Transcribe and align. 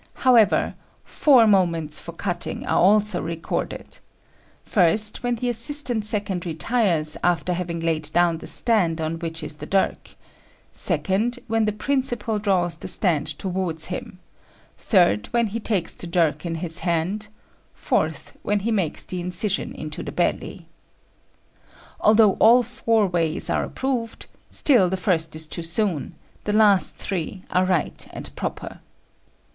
However, 0.25 0.73
four 1.05 1.45
moments 1.45 1.99
for 1.99 2.13
cutting 2.13 2.65
are 2.65 2.79
also 2.81 3.21
recorded: 3.21 3.99
first, 4.65 5.21
when 5.21 5.35
the 5.35 5.47
assistant 5.47 6.05
second 6.05 6.43
retires 6.43 7.17
after 7.23 7.53
having 7.53 7.81
laid 7.81 8.11
down 8.11 8.39
the 8.39 8.47
stand 8.47 8.99
on 8.99 9.19
which 9.19 9.43
is 9.43 9.57
the 9.57 9.67
dirk; 9.67 10.15
second, 10.73 11.37
when 11.45 11.65
the 11.65 11.71
principal 11.71 12.39
draws 12.39 12.77
the 12.77 12.87
stand 12.87 13.27
towards 13.37 13.85
him; 13.93 14.17
third, 14.75 15.27
when 15.27 15.45
he 15.45 15.59
takes 15.59 15.93
the 15.93 16.07
dirk 16.07 16.47
in 16.47 16.55
his 16.55 16.79
hand; 16.79 17.27
fourth, 17.75 18.33
when 18.41 18.61
he 18.61 18.71
makes 18.71 19.03
the 19.03 19.19
incision 19.21 19.71
into 19.71 20.01
the 20.01 20.11
belly. 20.11 20.65
Although 21.99 22.33
all 22.39 22.63
four 22.63 23.05
ways 23.05 23.51
are 23.51 23.63
approved, 23.63 24.25
still 24.49 24.89
the 24.89 24.97
first 24.97 25.35
is 25.35 25.45
too 25.45 25.61
soon; 25.61 26.15
the 26.45 26.53
last 26.53 26.95
three 26.95 27.43
are 27.51 27.65
right 27.65 28.07
and 28.11 28.35
proper. 28.35 28.79